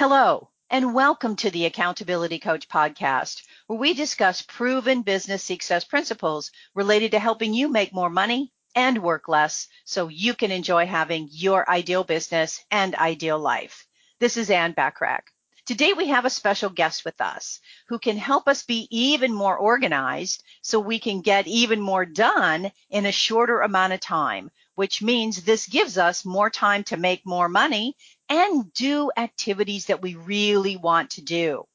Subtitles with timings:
[0.00, 6.52] Hello, and welcome to the Accountability Coach podcast, where we discuss proven business success principles
[6.74, 11.28] related to helping you make more money and work less so you can enjoy having
[11.30, 13.86] your ideal business and ideal life.
[14.20, 15.24] This is Ann Bachrach.
[15.66, 19.58] Today we have a special guest with us who can help us be even more
[19.58, 24.50] organized so we can get even more done in a shorter amount of time,
[24.80, 27.94] which means this gives us more time to make more money
[28.30, 31.66] and do activities that we really want to do.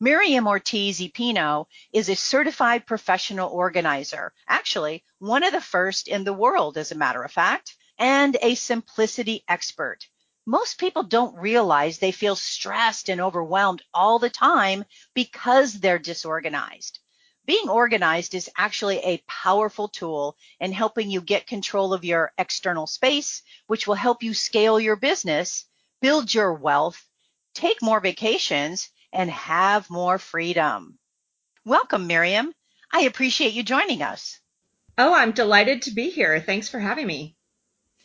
[0.00, 6.32] Miriam Ortiz Pino is a certified professional organizer, actually one of the first in the
[6.32, 10.08] world, as a matter of fact, and a simplicity expert.
[10.44, 16.98] Most people don't realize they feel stressed and overwhelmed all the time because they're disorganized.
[17.44, 22.86] Being organized is actually a powerful tool in helping you get control of your external
[22.86, 25.64] space, which will help you scale your business,
[26.00, 27.04] build your wealth,
[27.54, 30.98] take more vacations, and have more freedom.
[31.64, 32.52] Welcome, Miriam.
[32.92, 34.38] I appreciate you joining us.
[34.96, 36.40] Oh, I'm delighted to be here.
[36.40, 37.34] Thanks for having me.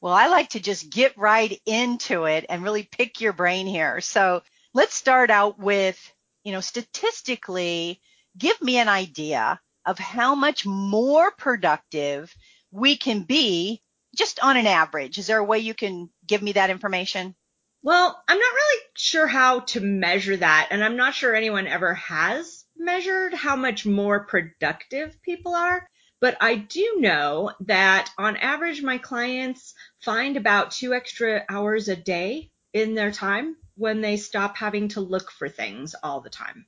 [0.01, 4.01] Well, I like to just get right into it and really pick your brain here.
[4.01, 4.41] So
[4.73, 5.97] let's start out with,
[6.43, 8.01] you know, statistically,
[8.37, 12.35] give me an idea of how much more productive
[12.71, 13.81] we can be
[14.15, 15.17] just on an average.
[15.17, 17.35] Is there a way you can give me that information?
[17.83, 21.93] Well, I'm not really sure how to measure that, and I'm not sure anyone ever
[21.93, 25.87] has measured how much more productive people are.
[26.19, 31.95] But I do know that on average, my clients find about two extra hours a
[31.95, 36.65] day in their time when they stop having to look for things all the time.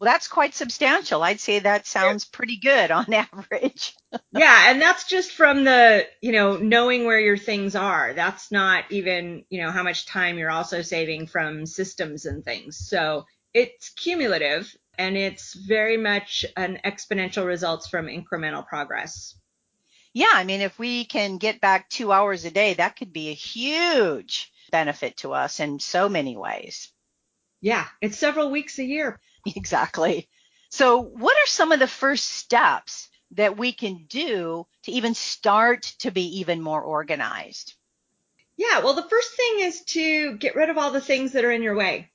[0.00, 1.22] Well, that's quite substantial.
[1.22, 3.94] I'd say that sounds pretty good on average.
[4.32, 8.14] yeah, and that's just from the, you know, knowing where your things are.
[8.14, 12.78] That's not even, you know, how much time you're also saving from systems and things.
[12.78, 19.34] So it's cumulative and it's very much an exponential results from incremental progress.
[20.14, 23.28] Yeah, I mean, if we can get back two hours a day, that could be
[23.28, 26.90] a huge benefit to us in so many ways.
[27.60, 29.20] Yeah, it's several weeks a year.
[29.56, 30.28] Exactly.
[30.70, 35.82] So, what are some of the first steps that we can do to even start
[36.00, 37.74] to be even more organized?
[38.56, 41.50] Yeah, well, the first thing is to get rid of all the things that are
[41.50, 42.10] in your way.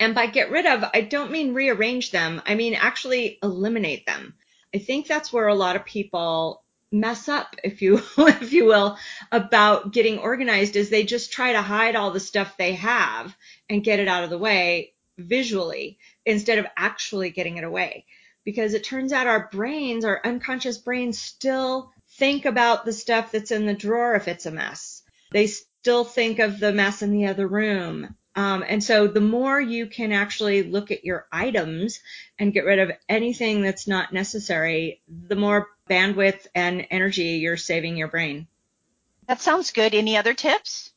[0.00, 4.34] And by get rid of, I don't mean rearrange them, I mean actually eliminate them.
[4.74, 8.98] I think that's where a lot of people mess up, if you if you will,
[9.30, 13.36] about getting organized is they just try to hide all the stuff they have
[13.68, 18.04] and get it out of the way visually instead of actually getting it away.
[18.44, 23.50] Because it turns out our brains, our unconscious brains still think about the stuff that's
[23.50, 25.02] in the drawer if it's a mess.
[25.30, 28.16] They still think of the mess in the other room.
[28.34, 32.00] Um, and so the more you can actually look at your items
[32.38, 37.96] and get rid of anything that's not necessary, the more bandwidth and energy you're saving
[37.96, 38.46] your brain.
[39.26, 39.94] That sounds good.
[39.94, 40.91] Any other tips?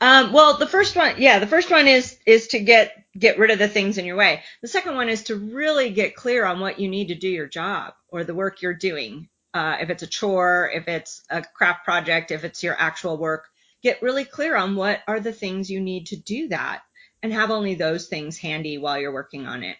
[0.00, 3.50] Um, well, the first one, yeah, the first one is is to get get rid
[3.50, 4.42] of the things in your way.
[4.60, 7.46] The second one is to really get clear on what you need to do your
[7.46, 9.28] job or the work you're doing.
[9.54, 13.48] Uh, if it's a chore, if it's a craft project, if it's your actual work,
[13.82, 16.82] get really clear on what are the things you need to do that,
[17.22, 19.78] and have only those things handy while you're working on it.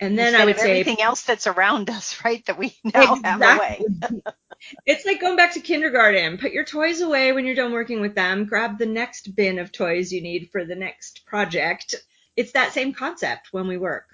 [0.00, 2.44] And then Instead I would say everything else that's around us, right?
[2.46, 3.28] That we now exactly.
[3.28, 4.22] have away.
[4.86, 6.38] it's like going back to kindergarten.
[6.38, 8.46] Put your toys away when you're done working with them.
[8.46, 11.94] Grab the next bin of toys you need for the next project.
[12.36, 14.08] It's that same concept when we work.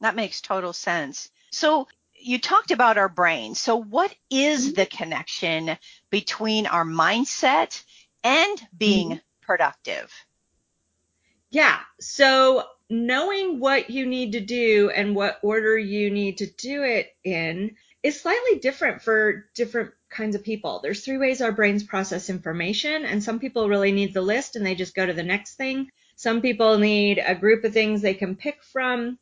[0.00, 1.30] That makes total sense.
[1.50, 1.88] So
[2.18, 3.54] you talked about our brain.
[3.54, 4.74] So what is mm-hmm.
[4.74, 5.78] the connection
[6.10, 7.82] between our mindset
[8.22, 9.18] and being mm-hmm.
[9.42, 10.12] productive?
[11.56, 11.78] Yeah.
[12.00, 17.16] So knowing what you need to do and what order you need to do it
[17.24, 20.80] in is slightly different for different kinds of people.
[20.82, 24.66] There's three ways our brains process information, and some people really need the list and
[24.66, 25.90] they just go to the next thing.
[26.14, 29.18] Some people need a group of things they can pick from,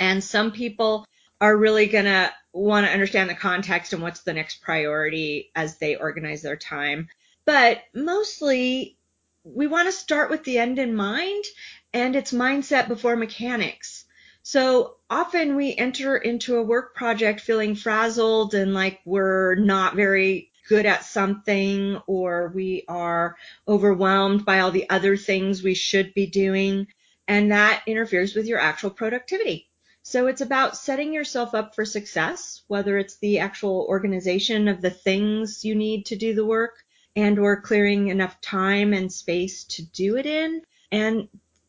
[0.00, 1.06] and some people
[1.40, 5.78] are really going to want to understand the context and what's the next priority as
[5.78, 7.08] they organize their time.
[7.44, 8.96] But mostly,
[9.44, 11.44] we want to start with the end in mind,
[11.92, 14.04] and it's mindset before mechanics.
[14.42, 20.50] So often we enter into a work project feeling frazzled and like we're not very
[20.68, 23.36] good at something or we are
[23.68, 26.86] overwhelmed by all the other things we should be doing.
[27.28, 29.68] And that interferes with your actual productivity.
[30.02, 34.90] So it's about setting yourself up for success, whether it's the actual organization of the
[34.90, 36.76] things you need to do the work
[37.16, 40.62] and or clearing enough time and space to do it in
[40.92, 41.28] and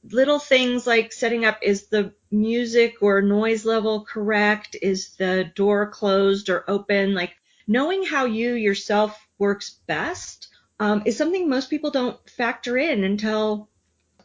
[0.09, 4.75] little things like setting up is the music or noise level correct?
[4.81, 7.13] Is the door closed or open?
[7.13, 7.35] Like
[7.67, 10.47] knowing how you yourself works best
[10.79, 13.69] um, is something most people don't factor in until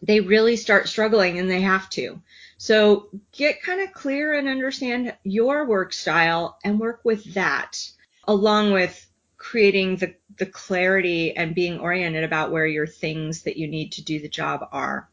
[0.02, 2.22] they really start struggling and they have to.
[2.58, 7.78] So get kind of clear and understand your work style and work with that
[8.26, 9.05] along with
[9.36, 14.04] creating the, the clarity and being oriented about where your things that you need to
[14.04, 15.08] do the job are.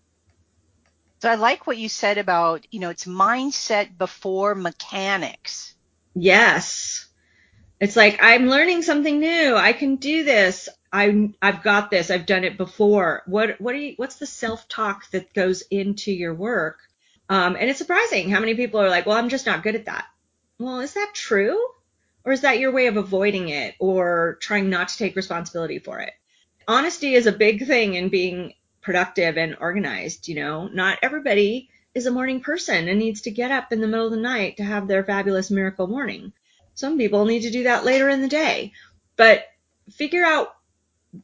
[1.22, 5.74] So I like what you said about, you know, it's mindset before mechanics.
[6.14, 7.08] Yes.
[7.80, 9.56] It's like I'm learning something new.
[9.56, 10.70] I can do this.
[10.92, 12.12] I I've got this.
[12.12, 13.24] I've done it before.
[13.26, 16.80] What what are you, what's the self-talk that goes into your work?
[17.30, 19.86] Um, and it's surprising how many people are like, "Well, I'm just not good at
[19.86, 20.06] that."
[20.60, 21.60] Well, is that true?
[22.26, 26.00] Or is that your way of avoiding it or trying not to take responsibility for
[26.00, 26.14] it?
[26.68, 30.68] Honesty is a big thing in being productive and organized, you know.
[30.68, 34.12] Not everybody is a morning person and needs to get up in the middle of
[34.12, 36.34] the night to have their fabulous miracle morning.
[36.74, 38.72] Some people need to do that later in the day.
[39.16, 39.46] But
[39.92, 40.56] figure out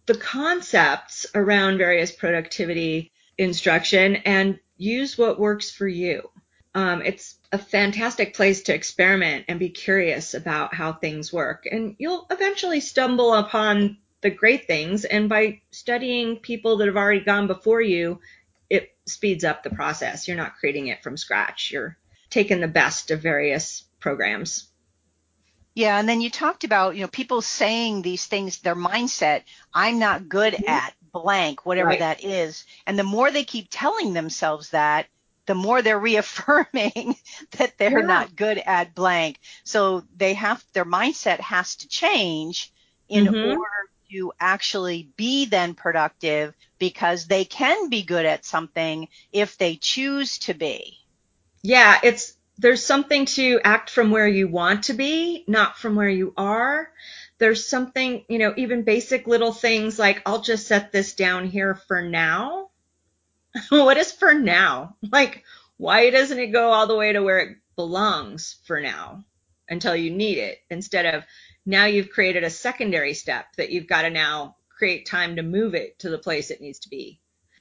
[0.06, 6.30] the concepts around various productivity instruction and use what works for you.
[6.76, 11.66] Um, it's a fantastic place to experiment and be curious about how things work.
[11.70, 15.06] And you'll eventually stumble upon the great things.
[15.06, 18.20] And by studying people that have already gone before you,
[18.70, 20.28] it speeds up the process.
[20.28, 21.72] You're not creating it from scratch.
[21.72, 21.98] You're
[22.30, 24.68] taking the best of various programs.
[25.74, 29.44] Yeah, and then you talked about, you know, people saying these things, their mindset,
[29.74, 30.70] I'm not good mm-hmm.
[30.70, 32.00] at blank, whatever right.
[32.00, 32.66] that is.
[32.86, 35.08] And the more they keep telling themselves that,
[35.50, 37.16] the more they're reaffirming
[37.58, 38.06] that they're yeah.
[38.06, 39.40] not good at blank.
[39.64, 42.72] So they have their mindset has to change
[43.10, 43.50] in mm-hmm.
[43.58, 49.76] order to actually be then productive because they can be good at something if they
[49.76, 51.00] choose to be.
[51.64, 56.10] Yeah, it's there's something to act from where you want to be, not from where
[56.10, 56.92] you are.
[57.40, 61.74] There's something, you know, even basic little things like I'll just set this down here
[61.74, 62.69] for now.
[63.70, 64.96] what is for now?
[65.12, 65.44] Like,
[65.78, 69.24] why doesn't it go all the way to where it belongs for now
[69.70, 71.24] until you need it instead of
[71.66, 75.76] now you've created a secondary step that you've got to now create time to move
[75.76, 77.20] it to the place it needs to be.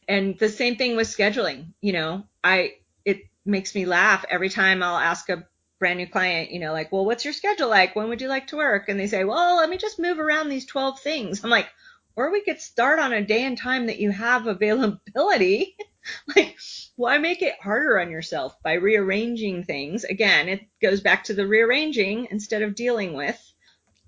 [0.08, 1.75] And the same thing with scheduling.
[1.81, 5.46] You know, I, it makes me laugh every time I'll ask a
[5.79, 7.94] brand new client, you know, like, well, what's your schedule like?
[7.94, 8.88] When would you like to work?
[8.88, 11.44] And they say, well, let me just move around these 12 things.
[11.44, 11.69] I'm like,
[12.19, 15.76] or we could start on a day and time that you have availability.
[16.37, 16.59] like,
[16.97, 20.03] why make it harder on yourself by rearranging things?
[20.03, 23.41] Again, it goes back to the rearranging instead of dealing with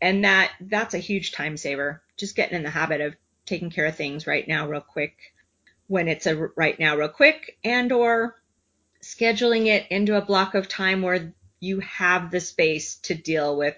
[0.00, 2.02] and that that's a huge time saver.
[2.16, 3.14] Just getting in the habit of
[3.46, 5.16] taking care of things right now, real quick,
[5.86, 8.36] when it's a right now, real quick, and or
[9.02, 13.76] scheduling it into a block of time where you have the space to deal with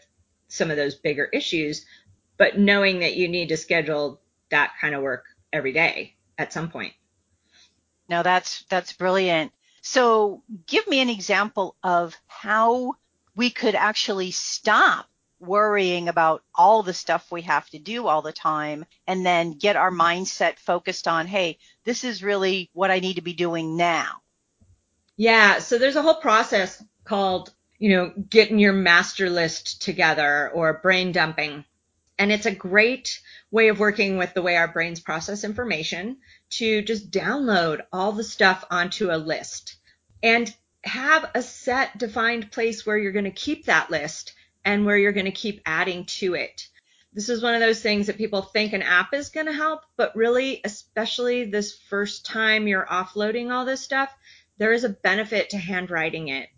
[0.49, 1.85] some of those bigger issues,
[2.39, 4.22] but knowing that you need to schedule
[4.53, 6.95] that kind of work every day at some point.
[8.09, 9.53] Now that's that's brilliant.
[9.83, 12.95] So give me an example of how
[13.35, 15.09] we could actually stop
[15.41, 19.75] worrying about all the stuff we have to do all the time and then get
[19.75, 24.23] our mindset focused on, hey, this is really what I need to be doing now.
[25.17, 25.59] Yeah.
[25.59, 31.11] So there's a whole process called, you know, getting your master list together or brain
[31.11, 31.65] dumping.
[32.19, 33.21] And it's a great
[33.53, 36.17] way of working with the way our brains process information
[36.49, 39.77] to just download all the stuff onto a list
[40.23, 44.33] and have a set defined place where you're going to keep that list
[44.65, 46.67] and where you're going to keep adding to it.
[47.13, 49.83] This is one of those things that people think an app is going to help,
[49.97, 54.11] but really, especially this first time you're offloading all this stuff,
[54.57, 56.49] there is a benefit to handwriting it.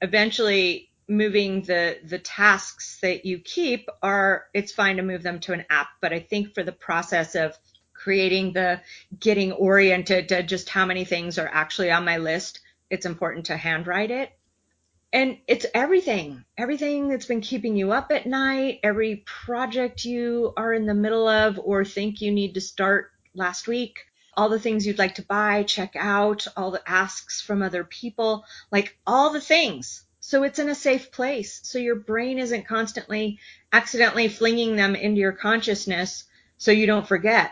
[0.00, 5.52] Eventually, moving the the tasks that you keep are it's fine to move them to
[5.52, 7.56] an app, but I think for the process of
[7.92, 8.80] creating the
[9.18, 13.56] getting oriented to just how many things are actually on my list, it's important to
[13.56, 14.32] handwrite it
[15.12, 20.72] and it's everything, everything that's been keeping you up at night, every project you are
[20.72, 23.98] in the middle of or think you need to start last week,
[24.34, 28.46] all the things you'd like to buy, check out, all the asks from other people,
[28.70, 30.04] like all the things.
[30.24, 31.60] So it's in a safe place.
[31.64, 33.40] So your brain isn't constantly
[33.72, 36.24] accidentally flinging them into your consciousness
[36.56, 37.50] so you don't forget,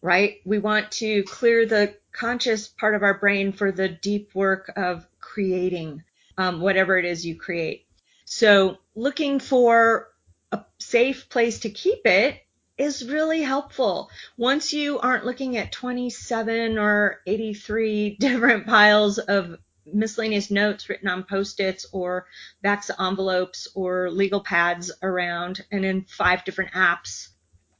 [0.00, 0.36] right?
[0.44, 5.08] We want to clear the conscious part of our brain for the deep work of
[5.18, 6.04] creating
[6.38, 7.84] um, whatever it is you create.
[8.26, 10.08] So looking for
[10.52, 12.40] a safe place to keep it
[12.78, 14.08] is really helpful.
[14.36, 19.58] Once you aren't looking at 27 or 83 different piles of
[19.92, 22.26] miscellaneous notes written on post-its or
[22.62, 27.28] backs of envelopes or legal pads around and in five different apps,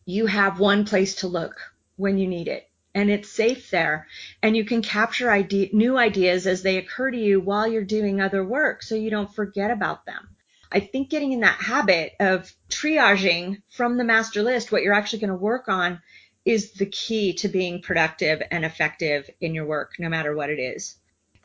[0.04, 1.56] you have one place to look
[1.96, 4.06] when you need it and it's safe there
[4.42, 8.42] and you can capture new ideas as they occur to you while you're doing other
[8.42, 10.28] work so you don't forget about them.
[10.72, 15.18] I think getting in that habit of triaging from the master list what you're actually
[15.18, 16.00] going to work on
[16.46, 20.58] is the key to being productive and effective in your work, no matter what it
[20.58, 20.96] is.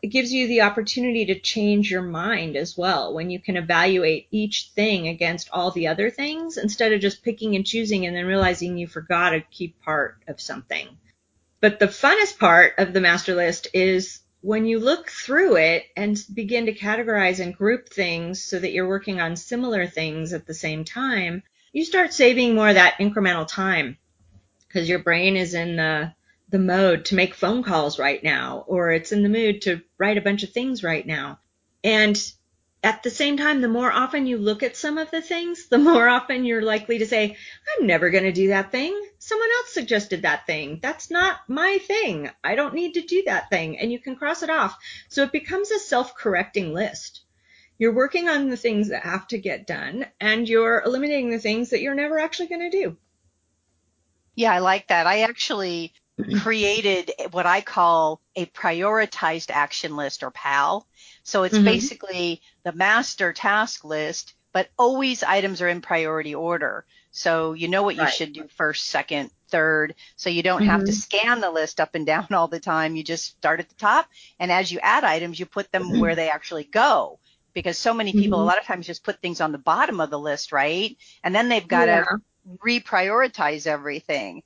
[0.01, 4.27] It gives you the opportunity to change your mind as well when you can evaluate
[4.31, 8.25] each thing against all the other things instead of just picking and choosing and then
[8.25, 10.88] realizing you forgot a key part of something.
[11.60, 16.20] But the funnest part of the master list is when you look through it and
[16.34, 20.53] begin to categorize and group things so that you're working on similar things at the
[20.55, 21.43] same time,
[21.74, 23.98] you start saving more of that incremental time
[24.67, 26.12] because your brain is in the
[26.51, 30.17] the mode to make phone calls right now or it's in the mood to write
[30.17, 31.39] a bunch of things right now.
[31.84, 32.22] And
[32.84, 35.77] at the same time, the more often you look at some of the things, the
[35.77, 37.38] more often you're likely to say,
[37.79, 39.00] I'm never going to do that thing.
[39.20, 40.79] Someone else suggested that thing.
[40.81, 42.29] That's not my thing.
[42.43, 43.79] I don't need to do that thing.
[43.79, 44.77] And you can cross it off.
[45.10, 47.22] So it becomes a self correcting list.
[47.77, 51.70] You're working on the things that have to get done and you're eliminating the things
[51.70, 52.98] that you're never actually going to do.
[54.36, 55.08] Yeah, I like that.
[55.08, 55.93] I actually
[56.42, 60.88] created what I call a prioritized action list or PAL.
[61.24, 61.66] So it's mm-hmm.
[61.66, 66.86] basically the master task list, but always items are in priority order.
[67.12, 68.13] So you know what you right.
[68.13, 69.96] should do first, second, third.
[70.16, 70.70] So you don't mm-hmm.
[70.70, 70.94] have to mm-hmm.
[70.94, 72.96] scan the list up and down all the time.
[72.96, 74.08] You just start at the top.
[74.40, 77.20] And as you add items, you put them where they actually go.
[77.54, 78.44] Because so many people mm-hmm.
[78.44, 80.98] a lot of times just put things on the bottom of the list, right?
[81.22, 82.06] And then they've got yeah.
[82.06, 82.22] to
[82.66, 84.44] reprioritize everything.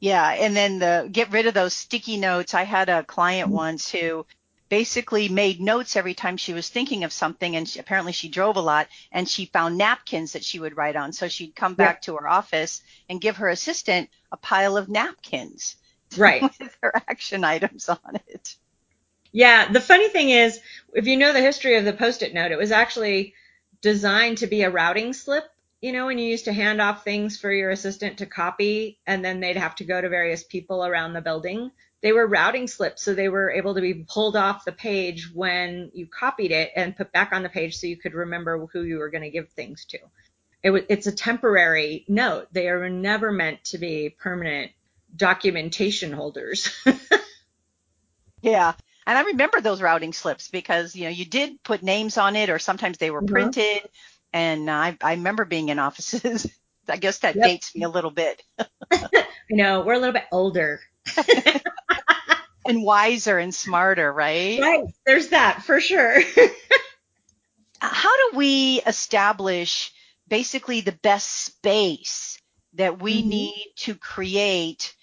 [0.00, 2.54] Yeah, and then the get rid of those sticky notes.
[2.54, 4.26] I had a client once who
[4.68, 8.56] basically made notes every time she was thinking of something and she, apparently she drove
[8.56, 11.12] a lot and she found napkins that she would write on.
[11.12, 12.00] So she'd come back yeah.
[12.06, 15.76] to her office and give her assistant a pile of napkins.
[16.16, 16.40] Right.
[16.42, 18.56] With her action items on it.
[19.30, 20.58] Yeah, the funny thing is,
[20.94, 23.34] if you know the history of the post-it note, it was actually
[23.82, 25.44] designed to be a routing slip
[25.80, 29.24] you know, when you used to hand off things for your assistant to copy and
[29.24, 31.70] then they'd have to go to various people around the building,
[32.00, 33.02] they were routing slips.
[33.02, 36.96] So they were able to be pulled off the page when you copied it and
[36.96, 39.50] put back on the page so you could remember who you were going to give
[39.50, 39.98] things to.
[40.62, 42.48] It w- it's a temporary note.
[42.52, 44.72] They are never meant to be permanent
[45.14, 46.70] documentation holders.
[48.42, 48.74] yeah.
[49.06, 52.50] And I remember those routing slips because, you know, you did put names on it
[52.50, 53.32] or sometimes they were mm-hmm.
[53.32, 53.88] printed
[54.32, 56.46] and I, I remember being in offices.
[56.88, 57.44] I guess that yep.
[57.44, 58.42] dates me a little bit.
[58.90, 60.80] I know we're a little bit older.
[62.66, 64.58] and wiser and smarter, right?
[64.58, 64.84] Right.
[65.04, 66.22] There's that for sure.
[67.80, 69.92] How do we establish
[70.28, 72.40] basically the best space
[72.74, 73.28] that we mm-hmm.
[73.28, 74.94] need to create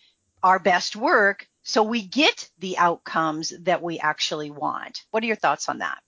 [0.44, 5.04] our best work so we get the outcomes that we actually want?
[5.12, 6.00] What are your thoughts on that?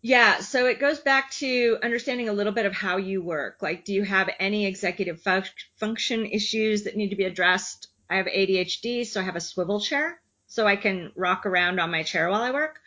[0.00, 3.58] Yeah, so it goes back to understanding a little bit of how you work.
[3.60, 5.42] Like, do you have any executive fu-
[5.76, 7.88] function issues that need to be addressed?
[8.08, 11.90] I have ADHD, so I have a swivel chair, so I can rock around on
[11.90, 12.78] my chair while I work.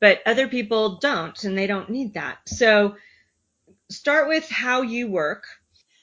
[0.00, 2.38] But other people don't, and they don't need that.
[2.48, 2.96] So
[3.88, 5.44] start with how you work.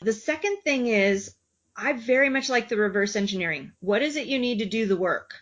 [0.01, 1.35] The second thing is,
[1.75, 3.73] I very much like the reverse engineering.
[3.81, 5.33] What is it you need to do the work?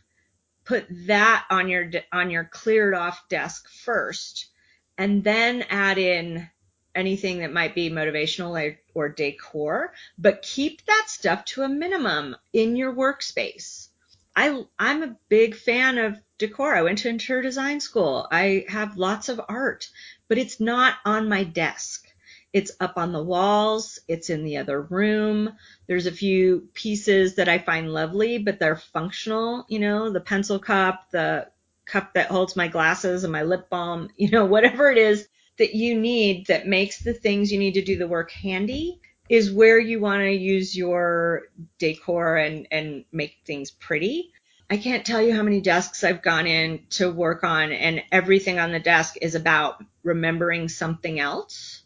[0.65, 4.49] Put that on your on your cleared off desk first
[4.97, 6.49] and then add in
[6.95, 12.35] anything that might be motivational or, or decor, but keep that stuff to a minimum
[12.53, 13.89] in your workspace.
[14.35, 16.75] I, I'm a big fan of decor.
[16.75, 18.27] I went to interior design school.
[18.31, 19.89] I have lots of art,
[20.27, 22.07] but it's not on my desk.
[22.51, 23.99] It's up on the walls.
[24.07, 25.53] It's in the other room.
[25.87, 29.65] There's a few pieces that I find lovely, but they're functional.
[29.67, 31.47] You know, the pencil cup, the
[31.85, 35.27] cup that holds my glasses and my lip balm, you know, whatever it is
[35.57, 38.99] that you need that makes the things you need to do the work handy
[39.29, 41.43] is where you want to use your
[41.79, 44.31] decor and, and make things pretty.
[44.69, 48.59] I can't tell you how many desks I've gone in to work on and everything
[48.59, 51.83] on the desk is about remembering something else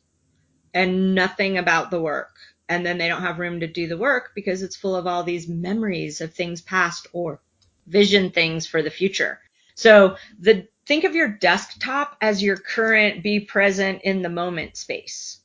[0.74, 2.36] and nothing about the work.
[2.68, 5.24] And then they don't have room to do the work because it's full of all
[5.24, 7.42] these memories of things past or
[7.88, 9.40] vision things for the future.
[9.80, 15.40] So the think of your desktop as your current be present in the moment space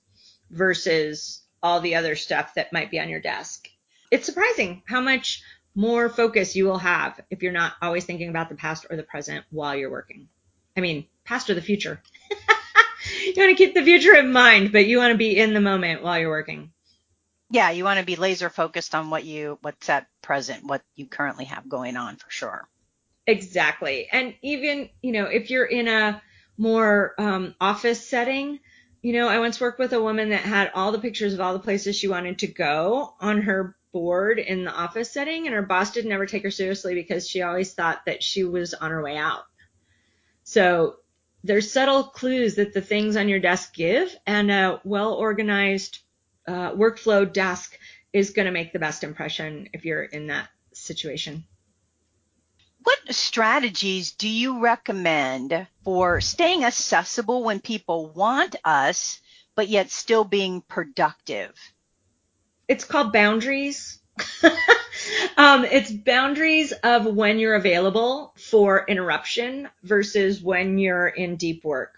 [0.51, 3.69] versus all the other stuff that might be on your desk.
[4.11, 5.45] it's surprising how much
[5.77, 9.05] more focus you will have if you're not always thinking about the past or the
[9.05, 10.29] present while you're working.
[10.77, 12.03] I mean, past or the future.
[13.25, 15.61] you want to keep the future in mind, but you want to be in the
[15.61, 16.73] moment while you're working.
[17.51, 21.07] Yeah, you want to be laser focused on what you what's at present, what you
[21.07, 22.69] currently have going on for sure.
[23.27, 24.09] Exactly.
[24.13, 26.23] And even, you know, if you're in a
[26.59, 28.61] more um, office setting,
[29.03, 31.53] you know, I once worked with a woman that had all the pictures of all
[31.53, 35.63] the places she wanted to go on her board in the office setting, and her
[35.63, 39.03] boss didn't ever take her seriously because she always thought that she was on her
[39.03, 39.45] way out.
[40.43, 40.97] So
[41.45, 45.99] there's subtle clues that the things on your desk give, and a well organized
[46.47, 47.79] uh, workflow desk
[48.13, 51.45] is going to make the best impression if you're in that situation.
[52.85, 59.21] What strategies do you recommend for staying accessible when people want us,
[59.55, 61.55] but yet still being productive?
[62.69, 63.99] It's called boundaries.
[65.37, 71.95] um, it's boundaries of when you're available for interruption versus when you're in deep work.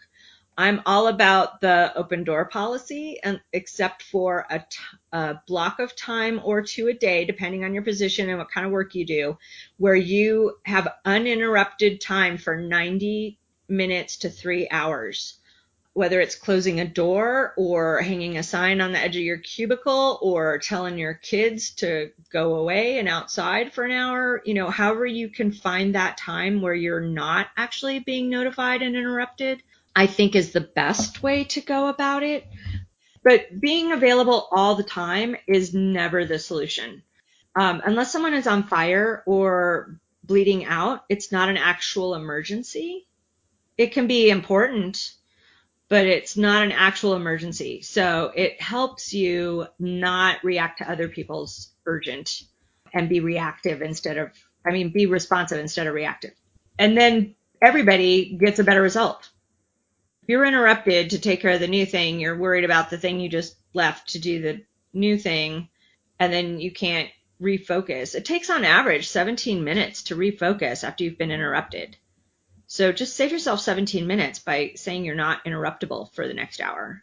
[0.59, 4.79] I'm all about the open door policy, and except for a, t-
[5.13, 8.65] a block of time or two a day, depending on your position and what kind
[8.65, 9.37] of work you do,
[9.77, 15.35] where you have uninterrupted time for 90 minutes to three hours.
[15.93, 20.19] Whether it's closing a door or hanging a sign on the edge of your cubicle
[20.23, 25.07] or telling your kids to go away and outside for an hour, you know, however
[25.07, 29.63] you can find that time where you're not actually being notified and interrupted
[29.97, 32.47] I think is the best way to go about it.
[33.25, 37.03] But being available all the time is never the solution.
[37.57, 43.09] Um, unless someone is on fire or bleeding out, it's not an actual emergency.
[43.79, 45.15] It can be important,
[45.89, 47.81] but it's not an actual emergency.
[47.81, 52.43] So it helps you not react to other people's urgent
[52.93, 54.31] and be reactive instead of,
[54.67, 56.33] I mean, be responsive instead of reactive.
[56.79, 59.31] And then everybody gets a better result
[60.29, 63.29] you're interrupted to take care of the new thing, you're worried about the thing you
[63.29, 64.63] just left to do the
[64.93, 65.69] new thing,
[66.19, 67.11] and then you can't
[67.41, 68.15] refocus.
[68.15, 71.97] It takes on average 17 minutes to refocus after you've been interrupted.
[72.67, 77.03] So just save yourself 17 minutes by saying you're not interruptible for the next hour.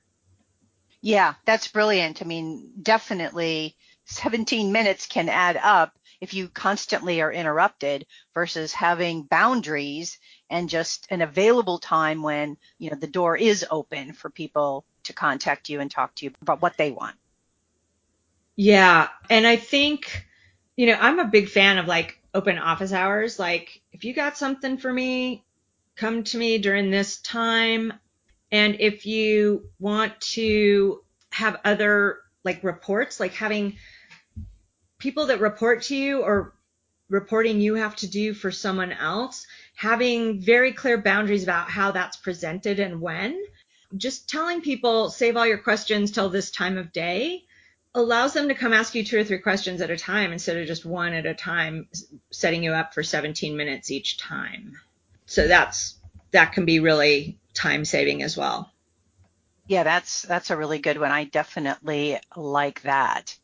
[1.01, 2.21] Yeah, that's brilliant.
[2.21, 9.23] I mean, definitely 17 minutes can add up if you constantly are interrupted versus having
[9.23, 14.85] boundaries and just an available time when, you know, the door is open for people
[15.03, 17.17] to contact you and talk to you about what they want.
[18.55, 19.09] Yeah.
[19.29, 20.25] And I think,
[20.77, 23.37] you know, I'm a big fan of like open office hours.
[23.37, 25.43] Like if you got something for me,
[25.97, 27.91] come to me during this time.
[28.49, 33.75] And if you want to have other like reports, like having
[35.03, 36.53] people that report to you or
[37.09, 42.15] reporting you have to do for someone else, having very clear boundaries about how that's
[42.15, 43.37] presented and when.
[43.97, 47.43] Just telling people, save all your questions till this time of day
[47.93, 50.65] allows them to come ask you two or three questions at a time instead of
[50.65, 51.89] just one at a time,
[52.31, 54.77] setting you up for 17 minutes each time.
[55.25, 55.95] So that's,
[56.31, 58.71] that can be really time saving as well.
[59.67, 61.11] Yeah, that's, that's a really good one.
[61.11, 63.37] I definitely like that.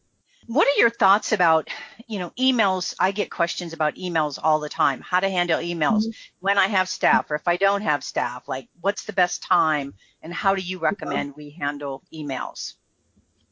[0.50, 1.70] What are your thoughts about,
[2.08, 2.96] you know, emails?
[3.00, 5.00] I get questions about emails all the time.
[5.00, 6.10] How to handle emails mm-hmm.
[6.40, 8.48] when I have staff or if I don't have staff.
[8.48, 12.74] Like, what's the best time and how do you recommend we handle emails?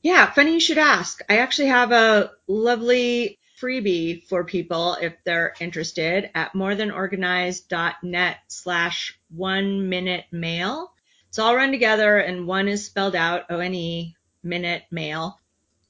[0.02, 1.22] Yeah, funny you should ask.
[1.30, 9.88] I actually have a lovely freebie for people if they're interested at morethanorganized.net slash one
[9.88, 10.92] minute mail.
[11.30, 15.40] It's all run together and one is spelled out O-N-E minute mail.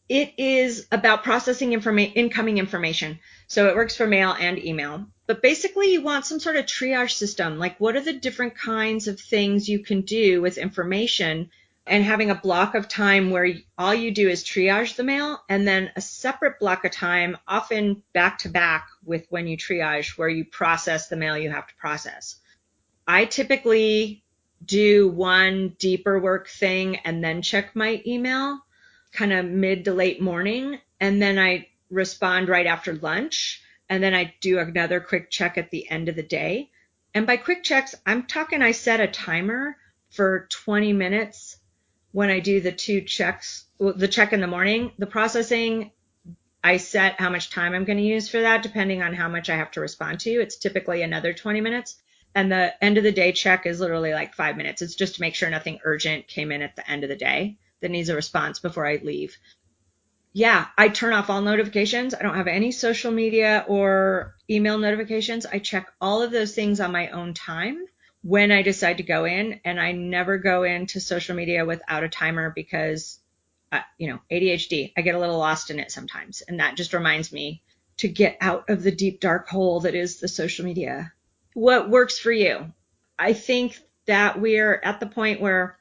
[0.09, 3.19] It is about processing informa- incoming information.
[3.47, 5.05] So it works for mail and email.
[5.25, 7.59] But basically, you want some sort of triage system.
[7.59, 11.49] Like, what are the different kinds of things you can do with information?
[11.85, 15.67] And having a block of time where all you do is triage the mail, and
[15.67, 20.29] then a separate block of time, often back to back with when you triage, where
[20.29, 22.37] you process the mail you have to process.
[23.07, 24.23] I typically
[24.65, 28.59] do one deeper work thing and then check my email
[29.11, 30.79] kind of mid to late morning.
[30.99, 33.61] And then I respond right after lunch.
[33.89, 36.69] And then I do another quick check at the end of the day.
[37.13, 39.77] And by quick checks, I'm talking I set a timer
[40.11, 41.57] for 20 minutes
[42.11, 44.91] when I do the two checks, the check in the morning.
[44.97, 45.91] The processing,
[46.63, 49.49] I set how much time I'm going to use for that depending on how much
[49.49, 50.31] I have to respond to.
[50.31, 51.95] It's typically another 20 minutes.
[52.35, 54.81] And the end of the day check is literally like five minutes.
[54.81, 57.57] It's just to make sure nothing urgent came in at the end of the day
[57.81, 59.37] that needs a response before I leave.
[60.33, 62.13] yeah, I turn off all notifications.
[62.13, 65.45] I don't have any social media or email notifications.
[65.47, 67.85] I check all of those things on my own time
[68.21, 72.09] when I decide to go in, and I never go into social media without a
[72.09, 73.19] timer because,
[73.71, 76.41] uh, you know, ADHD, I get a little lost in it sometimes.
[76.47, 77.63] And that just reminds me
[77.97, 81.13] to get out of the deep, dark hole that is the social media.
[81.53, 82.73] What works for you?
[83.17, 85.76] I think that we're at the point where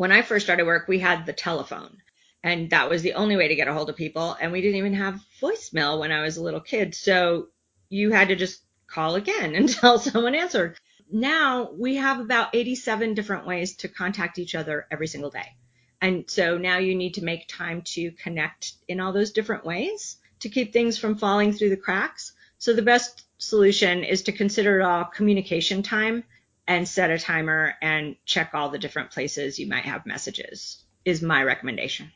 [0.00, 1.98] when I first started work, we had the telephone
[2.42, 4.34] and that was the only way to get a hold of people.
[4.40, 6.94] And we didn't even have voicemail when I was a little kid.
[6.94, 7.48] So
[7.90, 10.78] you had to just call again until someone answered.
[11.12, 15.54] Now we have about 87 different ways to contact each other every single day.
[16.00, 20.16] And so now you need to make time to connect in all those different ways
[20.38, 22.32] to keep things from falling through the cracks.
[22.56, 26.24] So the best solution is to consider it all communication time
[26.70, 31.20] and set a timer and check all the different places you might have messages is
[31.20, 32.12] my recommendation.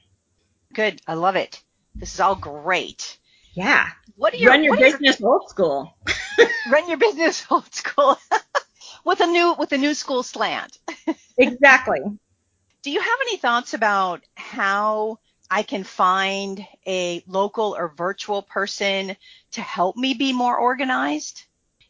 [0.73, 1.03] Good.
[1.09, 1.61] I love it.
[1.97, 3.19] This is all great.
[3.55, 3.89] Yeah.
[4.15, 5.93] What do you run your business your, old school?
[6.71, 8.17] run your business old school
[9.05, 10.79] with a new with a new school slant.
[11.37, 11.99] exactly.
[12.83, 15.19] Do you have any thoughts about how
[15.51, 19.17] I can find a local or virtual person
[19.53, 21.43] to help me be more organized?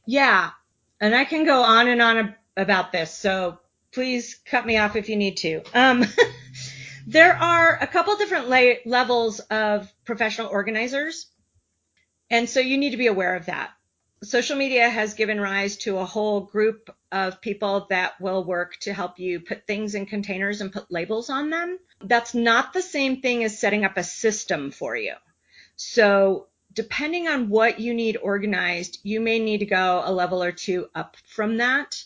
[0.07, 0.53] Yeah.
[0.98, 3.12] And I can go on and on about this.
[3.12, 3.59] So
[3.93, 5.62] please cut me off if you need to.
[5.75, 6.05] Um,
[7.07, 11.27] There are a couple different la- levels of professional organizers.
[12.31, 13.73] And so you need to be aware of that.
[14.23, 18.95] Social media has given rise to a whole group of people that will work to
[18.95, 21.79] help you put things in containers and put labels on them.
[22.01, 25.14] That's not the same thing as setting up a system for you.
[25.77, 30.53] So depending on what you need organized, you may need to go a level or
[30.53, 32.03] two up from that.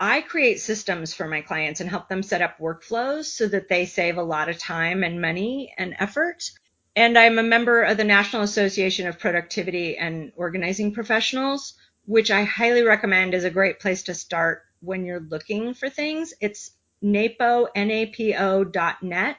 [0.00, 3.84] I create systems for my clients and help them set up workflows so that they
[3.84, 6.50] save a lot of time and money and effort.
[6.94, 11.74] And I'm a member of the National Association of Productivity and Organizing Professionals,
[12.06, 16.32] which I highly recommend is a great place to start when you're looking for things.
[16.40, 16.70] It's
[17.02, 19.36] NAPO, N-A-P-O dot net.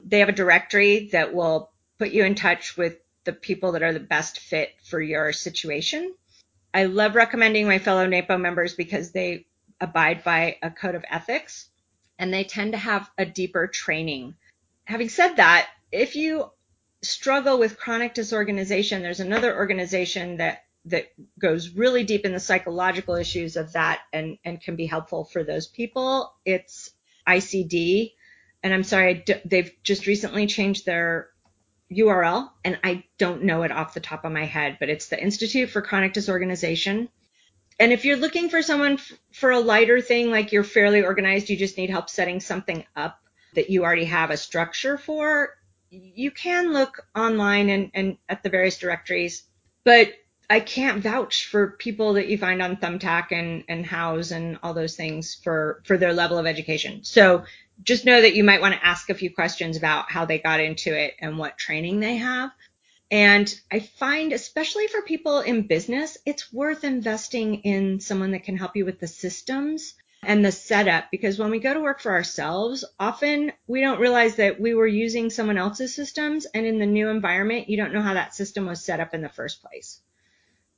[0.00, 3.92] They have a directory that will put you in touch with the people that are
[3.92, 6.14] the best fit for your situation.
[6.72, 9.46] I love recommending my fellow NAPO members because they
[9.80, 11.68] abide by a code of ethics
[12.18, 14.34] and they tend to have a deeper training.
[14.84, 16.50] Having said that, if you
[17.02, 23.14] struggle with chronic disorganization, there's another organization that that goes really deep in the psychological
[23.14, 26.32] issues of that and, and can be helpful for those people.
[26.44, 26.90] It's
[27.26, 28.14] ICD.
[28.62, 31.28] And I'm sorry, they've just recently changed their
[31.92, 35.22] URL and I don't know it off the top of my head, but it's the
[35.22, 37.08] Institute for Chronic Disorganization.
[37.78, 41.48] And if you're looking for someone f- for a lighter thing, like you're fairly organized,
[41.48, 43.20] you just need help setting something up
[43.54, 45.56] that you already have a structure for,
[45.90, 49.44] you can look online and, and at the various directories.
[49.84, 50.12] But
[50.50, 54.74] I can't vouch for people that you find on Thumbtack and, and Houzz and all
[54.74, 57.04] those things for, for their level of education.
[57.04, 57.44] So
[57.82, 60.60] just know that you might want to ask a few questions about how they got
[60.60, 62.50] into it and what training they have.
[63.10, 68.56] And I find, especially for people in business, it's worth investing in someone that can
[68.56, 72.12] help you with the systems and the setup because when we go to work for
[72.12, 76.86] ourselves, often we don't realize that we were using someone else's systems and in the
[76.86, 80.00] new environment, you don't know how that system was set up in the first place.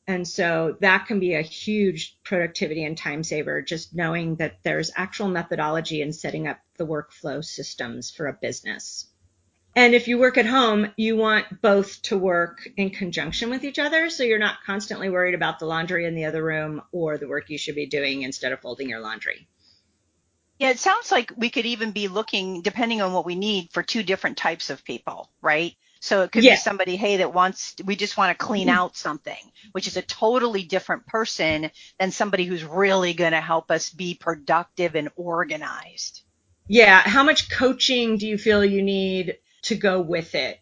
[0.06, 4.92] And so that can be a huge productivity and time saver, just knowing that there's
[4.94, 9.06] actual methodology in setting up the workflow systems for a business.
[9.76, 13.78] And if you work at home, you want both to work in conjunction with each
[13.78, 14.10] other.
[14.10, 17.50] So you're not constantly worried about the laundry in the other room or the work
[17.50, 19.46] you should be doing instead of folding your laundry.
[20.58, 23.82] Yeah, it sounds like we could even be looking, depending on what we need, for
[23.82, 25.74] two different types of people, right?
[26.00, 26.54] So it could yeah.
[26.54, 28.76] be somebody, hey, that wants, we just want to clean mm-hmm.
[28.76, 33.70] out something, which is a totally different person than somebody who's really going to help
[33.70, 36.22] us be productive and organized.
[36.66, 37.00] Yeah.
[37.00, 40.60] How much coaching do you feel you need to go with it.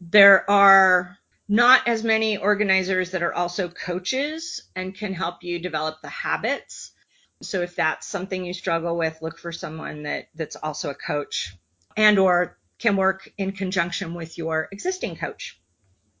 [0.00, 6.02] There are not as many organizers that are also coaches and can help you develop
[6.02, 6.92] the habits.
[7.42, 11.56] So if that's something you struggle with, look for someone that that's also a coach
[11.96, 15.60] and or can work in conjunction with your existing coach.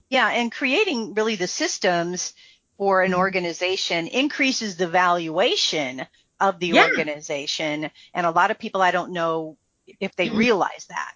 [0.08, 2.32] Yeah, and creating really the systems
[2.78, 3.20] for an mm-hmm.
[3.20, 6.06] organization increases the valuation
[6.40, 6.86] of the yeah.
[6.86, 7.90] organization.
[8.14, 9.58] And a lot of people I don't know
[10.00, 10.38] if they mm-hmm.
[10.38, 11.14] realize that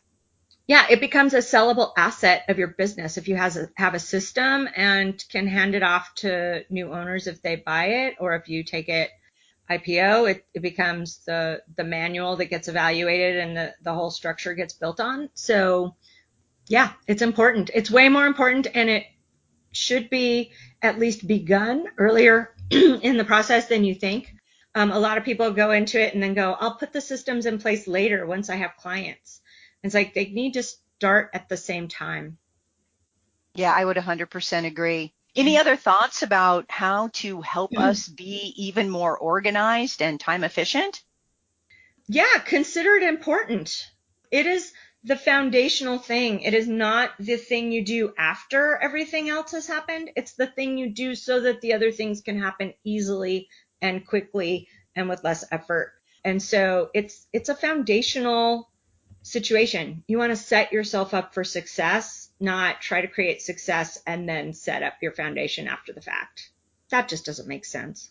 [0.73, 4.01] yeah, it becomes a sellable asset of your business if you has a, have a
[4.01, 8.49] system and can hand it off to new owners if they buy it, or if
[8.49, 9.11] you take it
[9.71, 14.55] IPO, it, it becomes the the manual that gets evaluated and the, the whole structure
[14.55, 15.31] gets built on.
[15.35, 15.93] So
[16.69, 17.71] Yeah, it's important.
[17.75, 19.05] It's way more important and it
[19.73, 24.35] should be at least begun earlier in the process than you think.
[24.75, 27.47] Um, a lot of people go into it and then go, I'll put the systems
[27.47, 29.42] in place later once I have clients.
[29.83, 32.39] It's like they need to start at the same time.
[33.55, 35.13] Yeah, I would 100% agree.
[35.35, 37.83] Any other thoughts about how to help mm.
[37.83, 41.03] us be even more organized and time efficient?
[42.07, 43.91] Yeah, consider it important.
[44.31, 44.73] It is
[45.05, 46.41] the foundational thing.
[46.41, 50.11] It is not the thing you do after everything else has happened.
[50.17, 53.49] It's the thing you do so that the other things can happen easily
[53.81, 55.95] and quickly and with less effort.
[56.25, 58.69] And so it's it's a foundational
[59.23, 60.03] situation.
[60.07, 64.53] You want to set yourself up for success, not try to create success and then
[64.53, 66.51] set up your foundation after the fact.
[66.91, 68.11] That just doesn't make sense.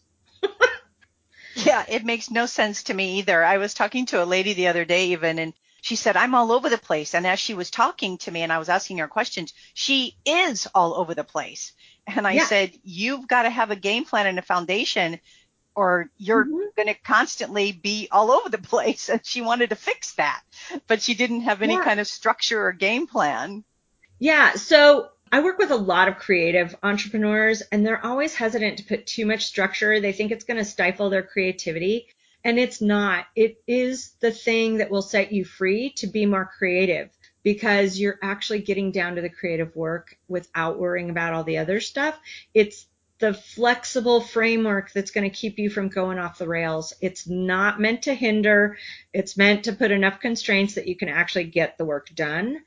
[1.55, 3.43] yeah, it makes no sense to me either.
[3.43, 6.51] I was talking to a lady the other day even and she said, I'm all
[6.51, 7.15] over the place.
[7.15, 10.67] And as she was talking to me and I was asking her questions, she is
[10.75, 11.73] all over the place.
[12.07, 12.45] And I yeah.
[12.45, 15.19] said, You've got to have a game plan and a foundation
[15.75, 16.69] or you're mm-hmm.
[16.75, 19.09] going to constantly be all over the place.
[19.09, 20.41] And she wanted to fix that,
[20.87, 21.83] but she didn't have any yeah.
[21.83, 23.63] kind of structure or game plan.
[24.19, 24.53] Yeah.
[24.53, 29.07] So I work with a lot of creative entrepreneurs and they're always hesitant to put
[29.07, 29.99] too much structure.
[29.99, 32.07] They think it's going to stifle their creativity.
[32.43, 33.27] And it's not.
[33.35, 37.09] It is the thing that will set you free to be more creative
[37.43, 41.79] because you're actually getting down to the creative work without worrying about all the other
[41.79, 42.19] stuff.
[42.53, 42.87] It's
[43.21, 46.93] the flexible framework that's going to keep you from going off the rails.
[46.99, 48.77] It's not meant to hinder.
[49.13, 52.59] It's meant to put enough constraints that you can actually get the work done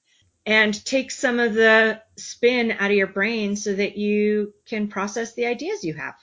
[0.47, 5.35] and take some of the spin out of your brain so that you can process
[5.35, 6.15] the ideas you have.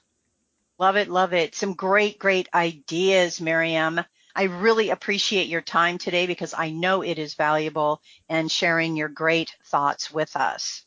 [0.80, 1.54] Love it, love it.
[1.54, 4.02] Some great, great ideas, Miriam.
[4.34, 9.10] I really appreciate your time today because I know it is valuable and sharing your
[9.10, 10.86] great thoughts with us.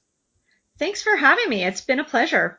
[0.79, 1.63] Thanks for having me.
[1.63, 2.59] It's been a pleasure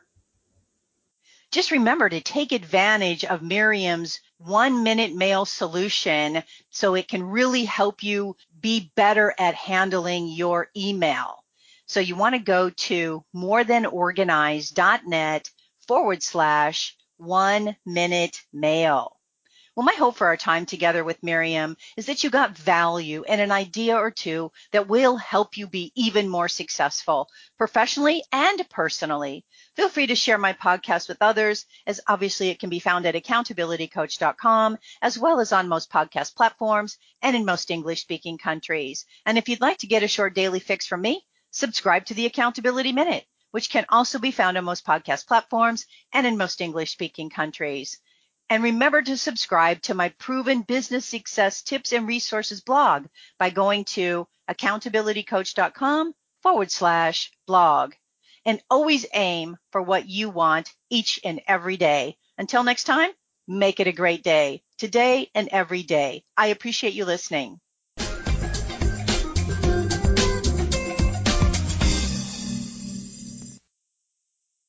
[1.56, 7.64] just remember to take advantage of Miriam's one minute mail solution so it can really
[7.64, 11.42] help you be better at handling your email.
[11.86, 15.50] So you want to go to morethanorganized.net
[15.88, 19.15] forward slash one minute mail.
[19.76, 23.42] Well, my hope for our time together with Miriam is that you got value and
[23.42, 29.44] an idea or two that will help you be even more successful professionally and personally.
[29.74, 33.16] Feel free to share my podcast with others, as obviously it can be found at
[33.16, 39.04] accountabilitycoach.com, as well as on most podcast platforms and in most English speaking countries.
[39.26, 42.24] And if you'd like to get a short daily fix from me, subscribe to the
[42.24, 45.84] Accountability Minute, which can also be found on most podcast platforms
[46.14, 48.00] and in most English speaking countries.
[48.48, 53.06] And remember to subscribe to my proven business success tips and resources blog
[53.38, 57.94] by going to accountabilitycoach.com forward slash blog.
[58.44, 62.16] And always aim for what you want each and every day.
[62.38, 63.10] Until next time,
[63.48, 66.22] make it a great day today and every day.
[66.36, 67.60] I appreciate you listening.